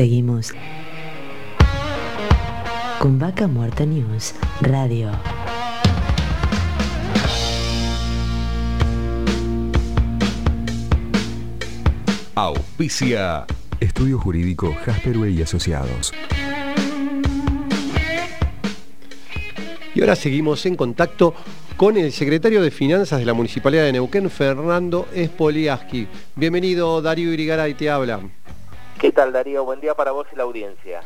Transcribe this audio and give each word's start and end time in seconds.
Seguimos 0.00 0.54
con 2.98 3.18
Vaca 3.18 3.46
Muerta 3.46 3.84
News 3.84 4.34
Radio. 4.62 5.10
Auspicia. 12.34 13.44
Estudio 13.78 14.18
Jurídico 14.18 14.74
Jasperway 14.86 15.38
y 15.38 15.42
Asociados. 15.42 16.14
Y 19.94 20.00
ahora 20.00 20.16
seguimos 20.16 20.64
en 20.64 20.76
contacto 20.76 21.34
con 21.76 21.98
el 21.98 22.10
secretario 22.12 22.62
de 22.62 22.70
Finanzas 22.70 23.18
de 23.18 23.26
la 23.26 23.34
Municipalidad 23.34 23.84
de 23.84 23.92
Neuquén, 23.92 24.30
Fernando 24.30 25.08
Espoliaski. 25.14 26.08
Bienvenido, 26.36 27.02
Darío 27.02 27.34
Irigaray, 27.34 27.74
te 27.74 27.90
habla. 27.90 28.20
¿Qué 29.20 29.24
tal, 29.24 29.34
Darío? 29.34 29.66
Buen 29.66 29.82
día 29.82 29.94
para 29.94 30.12
vos 30.12 30.26
y 30.32 30.36
la 30.36 30.44
audiencia. 30.44 31.02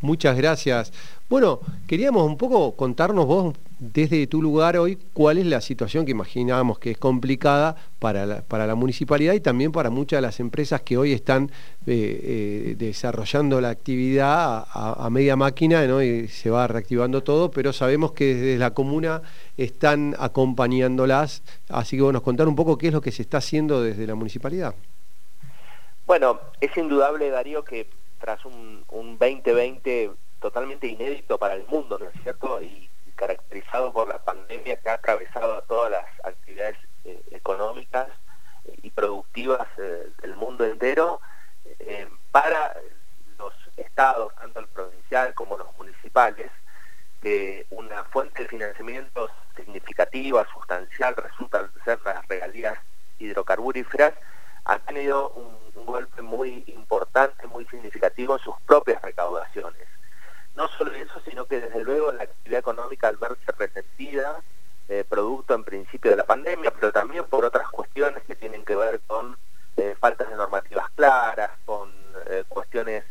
Muchas 0.00 0.36
gracias. 0.36 0.92
Bueno, 1.28 1.58
queríamos 1.88 2.24
un 2.24 2.36
poco 2.36 2.76
contarnos 2.76 3.26
vos 3.26 3.56
desde 3.80 4.28
tu 4.28 4.40
lugar 4.40 4.76
hoy 4.76 4.96
cuál 5.12 5.38
es 5.38 5.46
la 5.46 5.60
situación 5.60 6.04
que 6.04 6.12
imaginábamos 6.12 6.78
que 6.78 6.92
es 6.92 6.98
complicada 6.98 7.74
para 7.98 8.26
la, 8.26 8.42
para 8.42 8.64
la 8.64 8.76
municipalidad 8.76 9.34
y 9.34 9.40
también 9.40 9.72
para 9.72 9.90
muchas 9.90 10.18
de 10.18 10.22
las 10.22 10.38
empresas 10.38 10.82
que 10.82 10.96
hoy 10.96 11.12
están 11.12 11.50
eh, 11.84 12.20
eh, 12.22 12.74
desarrollando 12.78 13.60
la 13.60 13.70
actividad 13.70 14.64
a, 14.72 15.10
media 15.10 15.34
máquina 15.34 15.84
¿no? 15.88 16.00
y 16.00 16.28
se 16.28 16.50
va 16.50 16.68
reactivando 16.68 17.24
todo, 17.24 17.50
pero 17.50 17.72
sabemos 17.72 18.12
que 18.12 18.36
desde 18.36 18.58
la 18.58 18.70
comuna 18.70 19.20
están 19.56 20.14
acompañándolas, 20.20 21.42
así 21.68 21.96
que 21.96 22.02
bueno, 22.04 22.18
nos 22.18 22.22
contar 22.22 22.46
un 22.46 22.54
poco 22.54 22.78
qué 22.78 22.86
es 22.86 22.92
lo 22.92 23.00
que 23.00 23.10
se 23.10 23.22
está 23.22 23.38
haciendo 23.38 23.82
desde 23.82 24.06
la 24.06 24.14
municipalidad. 24.14 24.76
Bueno, 26.08 26.40
es 26.62 26.74
indudable, 26.74 27.28
Darío, 27.28 27.64
que 27.64 27.86
tras 28.18 28.42
un, 28.46 28.82
2020 28.88 30.12
totalmente 30.40 30.86
inédito 30.86 31.36
para 31.36 31.52
el 31.52 31.66
mundo, 31.66 31.98
¿no 31.98 32.06
es 32.06 32.22
cierto? 32.22 32.62
Y, 32.62 32.88
caracterizado 33.14 33.92
por 33.92 34.08
la 34.08 34.24
pandemia 34.24 34.76
que 34.76 34.88
ha 34.88 34.94
atravesado 34.94 35.56
a 35.56 35.60
todas 35.62 35.90
las 35.90 36.06
actividades 36.24 36.78
eh, 37.04 37.20
económicas 37.32 38.08
y 38.82 38.90
productivas 38.90 39.66
eh, 39.76 40.08
del 40.22 40.34
mundo 40.36 40.64
entero, 40.64 41.20
eh, 41.78 42.08
para 42.30 42.74
los 43.36 43.52
estados, 43.76 44.34
tanto 44.36 44.60
el 44.60 44.68
provincial 44.68 45.34
como 45.34 45.58
los 45.58 45.76
municipales, 45.76 46.50
una 47.68 48.04
fuente 48.04 48.44
de 48.44 48.48
financiamiento 48.48 49.28
significativa, 49.56 50.46
sustancial, 50.54 51.14
resulta 51.16 51.68
ser 51.84 51.98
las 52.02 52.26
regalías 52.28 52.78
hidrocarburíferas, 53.18 54.14
ha 54.68 54.78
tenido 54.80 55.30
un 55.30 55.86
golpe 55.86 56.20
muy 56.20 56.62
importante, 56.66 57.46
muy 57.46 57.64
significativo 57.66 58.34
en 58.34 58.40
sus 58.40 58.54
propias 58.66 59.00
recaudaciones. 59.02 59.88
No 60.54 60.68
solo 60.68 60.92
eso, 60.92 61.20
sino 61.24 61.46
que 61.46 61.60
desde 61.60 61.82
luego 61.82 62.12
la 62.12 62.24
actividad 62.24 62.60
económica 62.60 63.08
al 63.08 63.16
verse 63.16 63.50
resentida, 63.56 64.42
eh, 64.88 65.04
producto 65.08 65.54
en 65.54 65.64
principio 65.64 66.10
de 66.10 66.18
la 66.18 66.24
pandemia, 66.24 66.70
pero 66.70 66.92
también 66.92 67.24
por 67.24 67.46
otras 67.46 67.68
cuestiones 67.70 68.22
que 68.24 68.36
tienen 68.36 68.64
que 68.64 68.76
ver 68.76 69.00
con 69.06 69.38
eh, 69.78 69.96
faltas 69.98 70.28
de 70.28 70.36
normativas 70.36 70.90
claras, 70.90 71.50
con 71.64 71.90
eh, 72.26 72.44
cuestiones 72.48 73.04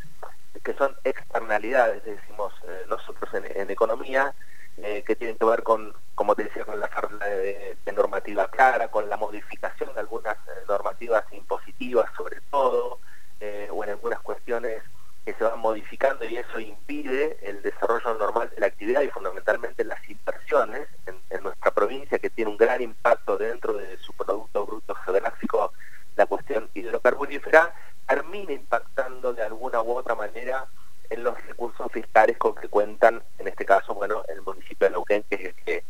que 0.64 0.74
son 0.74 0.96
externalidades, 1.04 2.04
decimos 2.04 2.54
nosotros 2.90 3.34
en, 3.34 3.70
economía, 3.70 4.34
que 4.76 5.16
tienen 5.16 5.38
que 5.38 5.46
ver 5.46 5.64
con, 5.64 5.94
como 6.28 6.36
te 6.36 6.44
decía, 6.44 6.66
con 6.66 6.78
la 6.78 6.90
falta 6.90 7.26
de, 7.26 7.78
normativa 7.96 8.50
clara, 8.50 8.90
con 8.90 9.08
la 9.08 9.16
modificación 9.16 9.94
de 9.94 10.02
algunas 10.02 10.36
normativas 10.68 11.24
impositivas 11.32 12.12
sobre 12.18 12.42
todo, 12.52 13.00
eh, 13.40 13.70
o 13.72 13.82
en 13.86 13.92
algunas 13.92 14.20
cuestiones 14.20 14.84
que 15.24 15.34
se 15.36 15.44
van 15.46 15.58
modificando 15.58 16.26
y 16.26 16.36
eso 16.36 16.60
impide 16.60 17.38
el 17.42 17.62
desarrollo 17.62 18.14
normal 18.16 18.50
de 18.54 18.60
la 18.60 18.68
actividad 18.68 19.04
y 19.04 19.08
fundamentalmente 19.08 19.86
las 19.86 20.02
inversiones 20.10 20.90
en, 21.06 21.44
nuestra 21.44 21.72
provincia 21.72 22.20
que 22.20 22.30
tiene 22.30 22.52
un 22.52 22.58
gran 22.58 22.82
impacto 22.82 23.38
dentro 23.38 23.72
de 23.72 23.98
su 24.00 24.12
Producto 24.12 24.66
Bruto 24.66 24.96
Geográfico, 24.96 25.72
la 26.18 26.26
cuestión 26.26 26.70
hidrocarburífera, 26.74 27.74
termina 28.06 28.52
impactando 28.52 29.34
de 29.34 29.44
alguna 29.44 29.82
u 29.82 29.96
otra 29.96 30.14
manera 30.14 30.66
en 31.10 31.24
los 31.24 31.42
recursos 31.46 31.90
fiscales 31.90 32.38
con 32.38 32.54
que 32.54 32.68
cuentan, 32.68 33.24
en 33.40 33.48
este 33.48 33.64
caso, 33.64 33.94
bueno, 33.94 34.24
el 34.28 34.42
municipio 34.42 34.88
de 34.88 34.92
Neuquén, 34.92 35.24
que 35.30 35.36
es 35.36 35.46
el 35.46 35.56
que, 35.56 35.84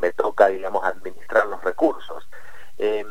me 0.00 0.12
toca, 0.12 0.48
digamos, 0.48 0.84
administrar 0.84 1.46
los 1.46 1.62
recursos. 1.62 2.28
Eh, 2.78 3.04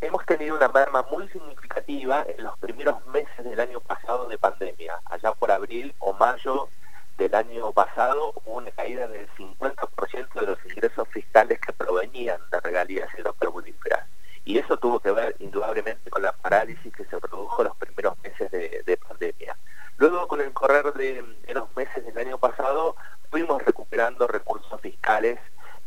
hemos 0.00 0.24
tenido 0.26 0.56
una 0.56 0.68
merma 0.68 1.02
muy 1.10 1.28
significativa 1.28 2.24
en 2.28 2.44
los 2.44 2.58
primeros 2.58 3.04
meses 3.06 3.44
del 3.44 3.58
año 3.58 3.80
pasado 3.80 4.26
de 4.28 4.38
pandemia. 4.38 5.00
Allá 5.06 5.32
por 5.32 5.50
abril 5.50 5.94
o 5.98 6.12
mayo 6.12 6.68
del 7.16 7.34
año 7.34 7.72
pasado 7.72 8.32
hubo 8.44 8.56
una 8.56 8.70
caída 8.72 9.06
del 9.08 9.28
50% 9.36 10.40
de 10.40 10.46
los 10.46 10.58
ingresos 10.66 11.08
fiscales 11.08 11.60
que 11.60 11.72
provenían 11.72 12.40
de 12.50 12.60
regalías 12.60 13.08
hidrocarburíferas. 13.16 14.06
Y 14.44 14.58
eso 14.58 14.76
tuvo 14.76 15.00
que 15.00 15.10
ver 15.10 15.36
indudablemente 15.38 16.10
con 16.10 16.22
la 16.22 16.32
parálisis 16.32 16.92
que 16.92 17.04
se 17.04 17.18
produjo 17.18 17.64
los 17.64 17.76
primeros 17.76 18.18
meses 18.22 18.50
de, 18.50 18.98
pandemia. 19.08 19.56
Luego, 19.96 20.28
con 20.28 20.40
el 20.40 20.52
correr 20.52 20.92
de, 20.92 21.24
los 21.54 21.74
meses 21.76 22.04
del 22.04 22.18
año 22.18 22.36
pasado, 22.36 22.96
fuimos 23.30 23.64
recuperando 23.64 24.26
recursos 24.26 24.78
fiscales 24.80 25.38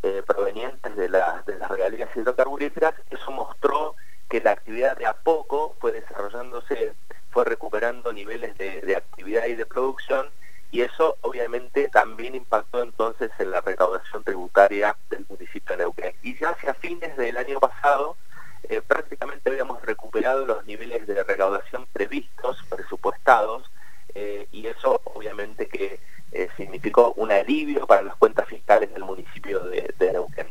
eh, 0.02 0.24
provenientes 0.26 0.96
de, 0.96 1.04
de 1.04 1.10
las 1.10 1.70
regalías 1.70 2.07
hidrocarburíferas. 2.18 2.96
Eso 3.10 3.32
mostró 3.32 3.96
que 4.30 4.42
la 4.42 4.52
actividad 4.52 4.98
de 4.98 5.06
a 5.06 5.14
poco 5.14 5.76
fue 5.80 5.92
desarrollándose, 5.92 6.94
fue 7.32 7.46
recuperando 7.46 8.12
niveles 8.12 8.58
de, 8.58 8.96
actividad 8.96 9.46
y 9.46 9.56
de 9.56 9.66
producción 9.66 10.30
y 10.70 10.82
eso 10.82 11.18
obviamente 11.22 11.88
también 11.88 12.36
impactó 12.36 12.84
entonces 12.84 13.32
en 13.40 13.52
la 13.52 13.62
recaudación 13.62 14.24
tributaria 14.24 14.98
del 15.10 15.26
municipio 15.30 15.78
de 15.78 15.84
Neuquén. 15.84 16.14
Y 16.24 16.38
ya 16.38 16.50
hacia 16.50 16.74
fines 16.74 17.16
del 17.16 17.38
año 17.38 17.60
pasado 17.60 18.18
eh, 18.64 18.82
prácticamente 18.86 19.50
habíamos 19.50 19.82
recuperado 19.82 20.46
los 20.46 20.66
niveles 20.66 21.08
de 21.08 21.24
recaudación 21.24 21.88
previstos, 21.94 22.62
presupuestados, 22.70 23.72
eh, 24.14 24.48
y 24.52 24.68
eso 24.68 25.00
obviamente 25.06 25.68
que 25.68 26.00
eh, 26.34 26.50
significó 26.58 27.14
un 27.14 27.32
alivio 27.32 27.88
para 27.88 28.02
las 28.02 28.16
cuentas 28.18 28.46
fiscales 28.48 28.94
del 28.94 29.06
municipio 29.06 29.62
de, 29.62 29.94
de 29.98 30.12
Neuquén. 30.12 30.48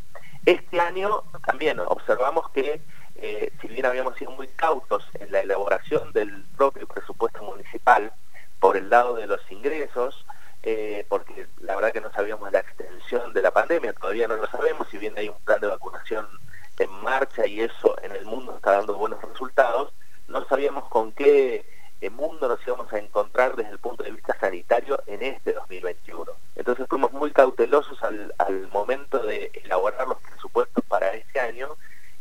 Este 0.47 0.81
año 0.81 1.25
también 1.66 1.87
observamos 1.88 2.49
que 2.50 2.81
eh, 3.16 3.53
si 3.60 3.66
bien 3.66 3.87
habíamos 3.87 4.16
sido 4.16 4.31
muy 4.31 4.47
cautos 4.47 5.04
en 5.15 5.32
la 5.32 5.41
elaboración 5.41 6.12
del 6.12 6.44
propio 6.56 6.87
presupuesto 6.87 7.43
municipal 7.43 8.12
por 8.60 8.77
el 8.77 8.88
lado 8.88 9.15
de 9.16 9.27
los 9.27 9.41
ingresos, 9.50 10.25
eh, 10.62 11.04
porque 11.09 11.49
la 11.60 11.75
verdad 11.75 11.93
que 11.93 12.00
no 12.00 12.12
sabíamos 12.12 12.53
la 12.53 12.60
extensión 12.60 13.32
de 13.32 13.43
la 13.43 13.50
pandemia, 13.50 13.94
todavía 13.94 14.28
no 14.28 14.37
lo 14.37 14.47
sabemos, 14.47 14.87
si 14.91 14.99
bien 14.99 15.15
hay 15.19 15.28
un 15.28 15.41
plan 15.41 15.60
de 15.60 15.66
vacunación 15.66 16.28
en 16.78 16.91
marcha 17.03 17.44
y 17.47 17.60
eso 17.60 17.97
en 18.03 18.12
el 18.12 18.25
mundo 18.27 18.54
está 18.54 18.72
dando 18.72 18.94
buenos 18.94 19.21
resultados, 19.22 19.93
no 20.28 20.47
sabíamos 20.47 20.88
con 20.88 21.10
qué 21.10 21.65
eh, 22.00 22.10
mundo 22.10 22.47
nos 22.47 22.65
íbamos 22.66 22.93
a 22.93 22.98
encontrar 22.98 23.56
desde 23.56 23.72
el 23.72 23.78
punto 23.78 24.04
de 24.04 24.10
vista 24.10 24.37
sanitario 24.38 25.03
en 25.06 25.22
este 25.22 25.54
2021. 25.54 26.31
Entonces 26.54 26.87
fuimos 26.88 27.12
muy 27.12 27.31
cautelosos 27.31 28.03
al, 28.03 28.34
momento 28.72 29.19
de 29.19 29.50
elaborar 29.65 30.06
los 30.06 30.19
presupuestos 30.19 30.84
para 30.84 31.15
este 31.15 31.41
año 31.41 31.77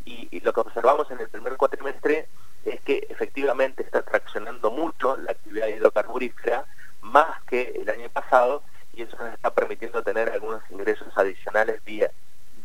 y, 0.05 0.39
lo 0.41 0.53
que 0.53 0.59
observamos 0.59 1.09
en 1.09 1.19
el 1.19 1.27
primer 1.27 1.57
cuatrimestre 1.57 2.27
es 2.63 2.79
que 2.81 3.07
efectivamente 3.09 3.83
está 3.83 4.03
traccionando 4.03 4.69
mucho 4.71 5.17
la 5.17 5.31
actividad 5.31 5.67
hidrocarburífera, 5.67 6.65
más 7.01 7.43
que 7.45 7.73
el 7.75 7.89
año 7.89 8.09
pasado, 8.09 8.63
y 8.93 9.01
eso 9.01 9.17
nos 9.17 9.33
está 9.33 9.53
permitiendo 9.53 10.03
tener 10.03 10.29
algunos 10.29 10.61
vía, 11.85 12.11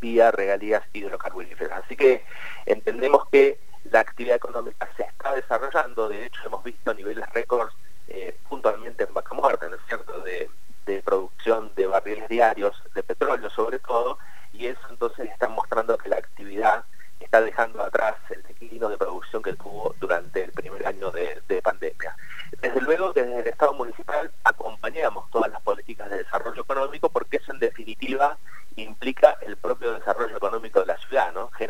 vía 0.00 0.30
regalías 0.30 0.82
hidrocarburíferas. 0.92 1.84
Así 1.84 1.96
que 1.96 2.24
entendemos 2.66 3.28
que 3.28 3.58
la 3.84 4.00
actividad 4.00 4.36
económica 4.36 4.88
se 4.96 5.02
está 5.04 5.34
desarrollando, 5.34 6.08
de 6.08 6.26
hecho 6.26 6.40
hemos 6.44 6.62
visto 6.62 6.92
niveles 6.94 7.28
récords 7.32 7.74
eh, 8.08 8.36
puntualmente 8.48 9.04
en 9.04 9.14
Vaca 9.14 9.34
Muerta, 9.34 9.68
¿no 9.68 9.76
es 9.76 9.82
cierto?, 9.86 10.20
de 10.20 10.50
producción 11.04 11.72
de 11.76 11.86
barriles 11.86 12.28
diarios 12.28 12.82
de 12.94 13.04
petróleo 13.04 13.48
sobre 13.50 13.78
todo, 13.78 14.18
y 14.52 14.66
eso 14.66 14.80
entonces 14.90 15.30
está 15.30 15.48
mostrando 15.48 15.96
que 15.96 16.08
la 16.08 16.16
actividad 16.16 16.84
está 17.20 17.40
dejando 17.40 17.80
atrás 17.80 18.16
el 18.30 18.42
declino 18.42 18.88
de 18.88 18.96
producción 18.96 19.40
que 19.40 19.52
tuvo 19.52 19.94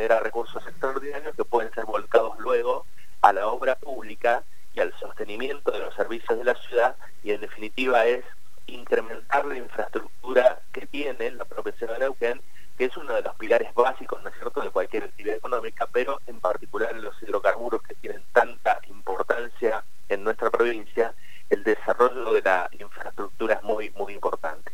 genera 0.01 0.21
recursos 0.21 0.67
extraordinarios 0.67 1.37
que 1.37 1.45
pueden 1.45 1.71
ser 1.75 1.85
volcados 1.85 2.39
luego 2.39 2.87
a 3.21 3.35
la 3.35 3.49
obra 3.49 3.75
pública 3.75 4.43
y 4.75 4.81
al 4.81 4.95
sostenimiento 4.99 5.71
de 5.71 5.81
los 5.81 5.95
servicios 5.95 6.39
de 6.39 6.45
la 6.45 6.55
ciudad 6.55 6.97
y 7.23 7.33
en 7.33 7.43
definitiva 7.43 8.07
es 8.07 8.25
incrementar 8.67 9.45
la 9.45 9.59
infraestructura 9.59 10.63
que 10.73 10.87
tiene 10.87 11.33
la 11.33 11.45
propia 11.45 11.75
ciudad 11.75 11.95
de 11.95 11.99
Neuquén, 11.99 12.41
que 12.79 12.87
es 12.87 12.97
uno 12.97 13.13
de 13.13 13.21
los 13.21 13.35
pilares 13.35 13.75
básicos, 13.75 14.23
¿no 14.23 14.31
es 14.31 14.35
cierto?, 14.37 14.63
de 14.63 14.71
cualquier 14.71 15.05
actividad 15.05 15.37
económica, 15.37 15.87
pero 15.93 16.19
en 16.27 16.41
particular 16.41 16.97
los 16.97 17.23
hidrocarburos 17.23 17.83
que 17.83 17.95
tienen 17.97 18.23
tanta 18.33 18.81
importancia 18.89 19.85
en 20.09 20.25
nuestra 20.25 20.49
provincia, 20.49 21.13
el 21.51 21.63
desarrollo 21.63 22.33
de 22.33 22.41
la 22.41 22.71
infraestructura 22.73 23.57
es 23.57 23.63
muy, 23.65 23.91
muy 23.91 24.15
importante. 24.15 24.73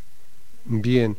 Bien, 0.68 1.16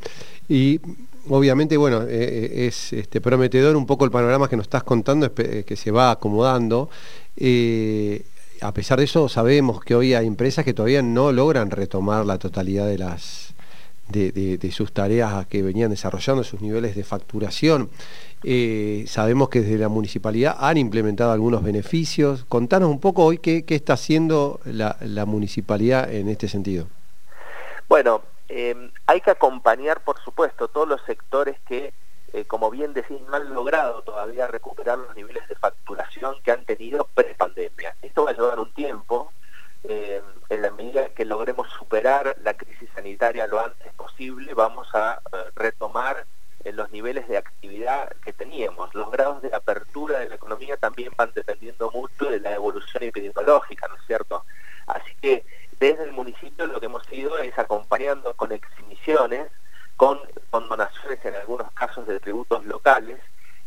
y 0.47 0.79
obviamente, 1.29 1.77
bueno, 1.77 2.03
eh, 2.03 2.07
eh, 2.09 2.67
es 2.67 2.93
este, 2.93 3.21
prometedor 3.21 3.75
un 3.75 3.85
poco 3.85 4.05
el 4.05 4.11
panorama 4.11 4.49
que 4.49 4.55
nos 4.55 4.65
estás 4.65 4.83
contando, 4.83 5.31
eh, 5.37 5.63
que 5.65 5.75
se 5.75 5.91
va 5.91 6.11
acomodando. 6.11 6.89
a 8.61 8.73
pesar 8.73 8.99
de 8.99 9.05
eso, 9.05 9.29
sabemos 9.29 9.81
que 9.81 9.95
hoy 9.95 10.13
hay 10.13 10.25
empresas 10.25 10.65
que 10.65 10.73
todavía 10.73 11.01
no 11.01 11.31
logran 11.31 11.69
retomar 11.69 12.25
la 12.25 12.37
totalidad 12.37 12.87
de 12.87 12.97
las 12.97 13.53
de, 14.09 14.71
sus 14.71 14.93
tareas 14.93 15.45
que 15.47 15.61
venían 15.61 15.89
desarrollando, 15.89 16.43
sus 16.43 16.61
niveles 16.61 16.95
de 16.95 17.03
facturación. 17.03 17.89
sabemos 19.05 19.49
que 19.49 19.61
desde 19.61 19.77
la 19.77 19.89
municipalidad 19.89 20.55
han 20.59 20.77
implementado 20.77 21.31
algunos 21.31 21.61
beneficios. 21.61 22.45
Contanos 22.47 22.89
un 22.89 22.99
poco 22.99 23.25
hoy 23.25 23.37
qué, 23.37 23.63
está 23.67 23.93
haciendo 23.93 24.59
la 24.65 25.25
municipalidad 25.25 26.11
en 26.11 26.29
este 26.29 26.47
sentido. 26.47 26.87
Bueno, 27.87 28.21
Em, 28.49 28.91
hay 29.05 29.21
que 29.21 29.31
acompañar, 29.31 30.01
por 30.01 30.19
supuesto, 30.23 30.67
todos 30.67 30.87
los 30.87 31.01
sectores 31.03 31.59
que, 31.67 31.93
eh, 32.33 32.45
como 32.45 32.69
bien 32.69 32.93
decís, 32.93 33.19
no 33.21 33.35
han 33.35 33.53
logrado 33.53 34.01
todavía 34.03 34.47
recuperar 34.47 34.97
los 34.97 35.15
niveles 35.15 35.47
de 35.47 35.55
facturación 35.55 36.35
que 36.43 36.51
han 36.51 36.65
tenido 36.65 37.05
pre-pandemia. 37.13 37.95
Esto 38.01 38.25
va 38.25 38.31
a 38.31 38.33
llevar 38.33 38.59
un 38.59 38.71
tiempo. 38.73 39.31
Em, 39.83 40.23
en 40.49 40.61
la 40.61 40.71
medida 40.71 41.09
que 41.09 41.23
logremos 41.23 41.69
superar 41.71 42.35
la 42.43 42.55
crisis 42.55 42.89
sanitaria 42.95 43.47
lo 43.47 43.59
antes 43.63 43.93
posible, 43.93 44.53
vamos 44.53 44.87
a 44.93 45.21
eh, 45.31 45.37
retomar 45.55 46.25
eh, 46.63 46.73
los 46.73 46.91
niveles 46.91 47.27
de 47.27 47.37
actividad 47.37 48.09
que 48.23 48.33
teníamos. 48.33 48.93
Los 48.95 49.11
grados 49.11 49.41
de 49.41 49.53
apertura 49.53 50.19
de 50.19 50.29
la 50.29 50.35
economía 50.35 50.77
también 50.77 51.11
van 51.15 51.31
dependiendo 51.33 51.91
mucho 51.91 52.25
de 52.29 52.39
la 52.39 52.53
evolución 52.53 53.03
epidemiológica, 53.03 53.87
¿no 53.87 53.95
es 53.95 54.05
cierto? 54.07 54.43
Así 54.87 55.13
que 55.21 55.45
desde 55.79 56.03
el 56.05 56.11
municipio 56.11 56.65
lo 56.65 56.79
que 56.79 56.87
hemos 56.87 57.03
ido 57.13 57.37
es 57.37 57.57
con 58.35 58.51
exhibiciones, 58.51 59.47
con, 59.95 60.19
donaciones 60.51 61.23
en 61.25 61.35
algunos 61.35 61.71
casos 61.73 62.07
de 62.07 62.19
tributos 62.19 62.65
locales, 62.65 63.19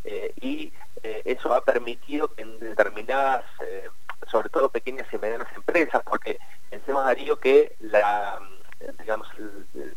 eh, 0.04 0.32
y 0.40 0.72
eh, 1.02 1.22
eso 1.24 1.52
ha 1.54 1.64
permitido 1.64 2.32
que 2.32 2.42
en 2.42 2.58
determinadas, 2.58 3.44
eh, 3.60 3.88
sobre 4.30 4.48
todo 4.48 4.68
pequeñas 4.68 5.06
y 5.12 5.18
medianas 5.18 5.48
empresas, 5.54 6.02
porque 6.04 6.38
pensemos 6.70 7.04
Darío 7.04 7.38
que 7.38 7.76
la 7.80 8.38
digamos 8.98 9.28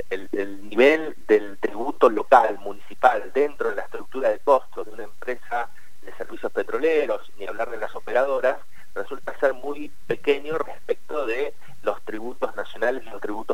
el, 0.10 0.30
el, 0.34 0.69
nivel 0.69 1.16
del 1.25 1.57
tributo 1.60 2.10
local, 2.10 2.60
municipal, 2.60 3.31
dentro 3.34 3.69
de 3.69 3.78
la 3.78 3.84
estructura 3.84 4.30
de 4.30 4.39
costos 4.39 4.86
de 4.86 4.92
una 4.92 5.04
empresa 5.04 5.69
de 6.01 6.13
servicios 6.16 6.51
petroleros, 6.51 7.31
ni 7.38 7.48
hablar 7.48 7.69
de 7.69 7.78
las 7.78 7.96
operadoras, 7.96 8.57
resulta 8.94 9.38
ser 9.39 9.54
muy 9.54 9.89
pequeño 10.07 10.57
respecto 10.57 11.25
de 11.25 11.54
los 11.81 12.01
tributos 12.04 12.56
nacionales, 12.56 13.06
los 13.06 13.22
tributos 13.22 13.53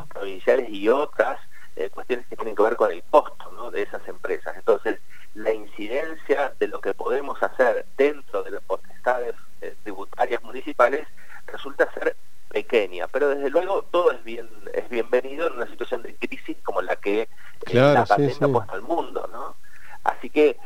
y 0.70 0.90
otras 0.90 1.40
eh, 1.76 1.90
cuestiones 1.90 2.28
que 2.28 2.36
tienen 2.36 2.56
que 2.56 2.64
ver 2.64 2.76
con 2.76 2.92
el 2.92 3.04
costo 3.04 3.72
de 3.72 3.84
esas 3.84 4.06
empresas. 4.08 4.56
Entonces, 4.56 5.00
la 5.34 5.54
incidencia 5.54 6.54
de 6.60 6.68
lo 6.68 6.82
que 6.82 6.94
podemos 6.94 7.42
hacer 7.42 7.86
dentro 7.98 8.44
de 8.44 8.52
las 8.52 8.64
potestades 8.64 9.36
eh, 9.62 9.76
tributarias 9.84 10.44
municipales 10.44 11.08
resulta 11.48 11.92
ser 11.94 12.16
pequeña, 12.50 13.08
pero 13.08 13.30
desde 13.30 13.50
luego 13.50 13.84
todo 13.84 14.12
es 14.12 14.24
bien 14.24 14.50
es 14.74 14.90
bienvenido 14.90 15.48
en 15.48 15.54
una 15.54 15.68
situación 15.68 16.02
de 16.02 16.16
crisis 16.16 16.58
como 16.64 16.82
la 16.82 16.96
que 16.96 17.22
eh, 17.22 17.30
la 17.74 18.06
pandemia 18.06 18.36
ha 18.42 18.48
puesto 18.48 18.74
al 18.74 18.82
mundo, 18.82 19.30
¿no? 19.32 19.56
Así 20.04 20.30
que 20.30 20.58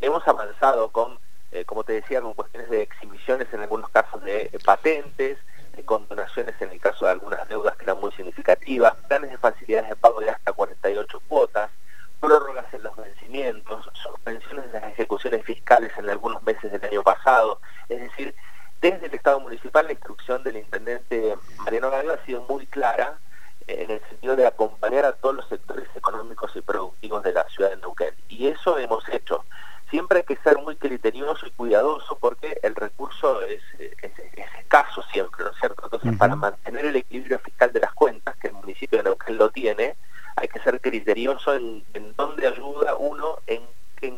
hemos 0.00 0.26
avanzado 0.26 0.88
con, 0.90 1.18
como 1.66 1.84
te 1.84 1.92
decía, 1.92 2.20
con 2.20 2.34
cuestiones 2.34 2.68
de 2.70 2.82
exhibiciones 2.82 3.46
en 3.52 3.60
algunos 3.60 3.88
casos 3.90 4.22
de 4.24 4.50
patentes, 4.64 5.38
con 5.84 6.06
donaciones 6.08 6.54
en 6.60 6.70
el 6.70 6.80
caso 6.80 7.04
de 7.06 7.12
algunas 7.12 7.48
deudas 7.48 7.76
que 7.76 7.84
eran 7.84 8.00
muy 8.00 8.12
significativas, 8.12 8.94
planes 9.08 9.30
de 9.30 9.38
facilidades 9.38 9.90
de 9.90 9.96
pago 9.96 10.20
de 10.20 10.30
hasta 10.30 10.52
48 10.52 11.20
cuotas, 11.28 11.70
prórrogas 12.20 12.66
en 12.72 12.82
los 12.82 12.96
vencimientos, 12.96 13.88
suspensiones 13.94 14.72
de 14.72 14.80
las 14.80 14.92
ejecuciones 14.92 15.44
fiscales 15.44 15.92
en 15.96 16.10
algunos 16.10 16.42
meses 16.42 16.70
del 16.72 16.84
año 16.84 17.02
pasado. 17.02 17.60
Es 17.88 18.00
decir, 18.00 18.34
desde 18.80 19.06
el 19.06 19.14
Estado 19.14 19.40
municipal 19.40 19.86
la 19.86 19.92
instrucción 19.92 20.42
del 20.42 20.56
intendente 20.56 21.36
Mariano 21.64 21.90
Gallo 21.90 22.12
ha 22.12 22.24
sido 22.24 22.42
muy 22.42 22.66
clara 22.66 23.18
eh, 23.66 23.82
en 23.82 23.90
el 23.90 24.00
sentido 24.08 24.36
de 24.36 24.46
acompañar 24.46 25.04
a 25.04 25.12
todos 25.12 25.36
los 25.36 25.48
sectores 25.48 25.88
económicos 25.94 26.54
y 26.54 26.60
productivos 26.60 27.22
de 27.22 27.32
la 27.32 27.44
ciudad 27.48 27.70
de 27.70 27.76
Neuquén. 27.78 28.14
Y 28.28 28.48
eso 28.48 28.78
hemos 28.78 29.08
hecho. 29.08 29.44
Siempre 29.90 30.18
hay 30.18 30.24
que 30.24 30.36
ser 30.42 30.58
muy 30.58 30.76
criterioso 30.76 31.46
y 31.46 31.50
cuidadoso 31.50 32.18
porque 32.18 32.58
el 32.62 32.74
recurso 32.74 33.40
es, 33.42 33.62
es 33.78 34.12
escaso 34.68 35.02
siempre, 35.10 35.44
¿no 35.44 35.50
es 35.50 35.56
cierto? 35.58 35.84
Entonces, 35.84 36.16
para 36.18 36.36
mantener 36.36 36.84
el 36.84 36.96
equilibrio 36.96 37.38
fiscal 37.38 37.72
de 37.72 37.80
las 37.80 37.94
cuentas, 37.94 38.36
que 38.36 38.48
el 38.48 38.54
municipio 38.54 38.98
de 38.98 39.04
Neuquén 39.04 39.38
lo 39.38 39.50
tiene, 39.50 39.96
hay 40.36 40.48
que 40.48 40.60
ser 40.60 40.78
criterioso 40.80 41.54
en, 41.54 41.84
dónde 42.16 42.46
ayuda 42.46 42.94
uno, 42.96 43.38
en, 43.46 43.62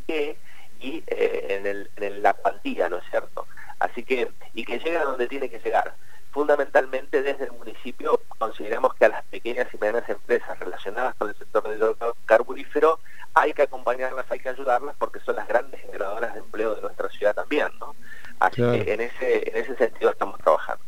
qué 0.07 0.37
y 0.81 1.03
eh, 1.07 1.87
en, 1.97 2.23
la 2.23 2.35
cuantía, 2.35 2.89
¿no 2.89 2.99
es 2.99 3.05
cierto? 3.11 3.47
Así 3.79 4.03
que, 4.03 4.31
y 4.55 4.65
que 4.65 4.79
llegue 4.79 4.99
a 4.99 5.05
donde 5.05 5.29
tiene 5.29 5.49
que 5.49 5.61
llegar. 5.61 5.95
Fundamentalmente 6.33 7.23
desde 7.23 7.45
el 7.45 7.53
municipio 7.53 8.21
consideramos 8.39 8.95
que 8.95 9.07
a 9.07 9.09
las 9.09 9.25
pequeñas 9.25 9.67
y 9.75 9.79
medianas 9.79 10.09
empresas 10.09 10.59
relacionadas 10.59 11.15
con 11.17 11.29
el 11.29 11.37
sector 11.37 11.69
del 11.69 11.95
carburífero 12.25 13.01
hay 13.35 13.53
que 13.53 13.63
acompañarlas, 13.63 14.27
hay 14.31 14.39
que 14.39 14.49
ayudarlas 14.49 14.95
porque 14.99 15.21
son 15.21 15.37
las 15.37 15.49
grandes 15.49 15.81
generadoras 15.81 16.35
de 16.35 16.41
empleo 16.41 16.75
de 16.75 16.83
nuestra 16.83 17.09
ciudad 17.09 17.35
también, 17.35 17.69
¿no? 17.79 17.95
Así 18.39 18.63
que 18.63 18.93
en 18.93 19.01
ese, 19.01 19.51
en 19.51 19.57
ese 19.63 19.77
sentido 19.77 20.11
estamos 20.11 20.39
trabajando. 20.39 20.83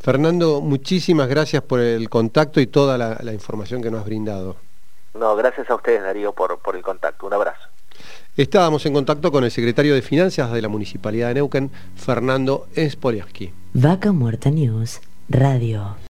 Fernando, 0.00 0.60
muchísimas 0.60 1.28
gracias 1.28 1.62
por 1.62 1.80
el 1.80 2.08
contacto 2.08 2.60
y 2.60 2.66
toda 2.66 2.96
la, 2.96 3.32
información 3.32 3.82
que 3.82 3.90
nos 3.90 4.00
has 4.00 4.06
brindado. 4.06 4.56
No, 5.14 5.34
gracias 5.34 5.68
a 5.68 5.74
ustedes, 5.74 6.02
Darío, 6.02 6.32
por, 6.32 6.58
por 6.58 6.76
el 6.76 6.82
contacto. 6.82 7.26
Un 7.26 7.34
abrazo. 7.34 7.68
Estábamos 8.36 8.84
en 8.84 8.92
contacto 8.92 9.32
con 9.32 9.44
el 9.44 9.50
secretario 9.50 9.94
de 9.94 10.02
Finanzas 10.02 10.52
de 10.52 10.60
la 10.60 10.68
Municipalidad 10.68 11.28
de 11.28 11.34
Neuquén, 11.36 11.70
Fernando 11.94 12.68
Spoliaski. 12.76 13.50
Vaca 13.72 14.12
Muerta 14.12 14.50
News, 14.50 15.00
Radio. 15.30 15.96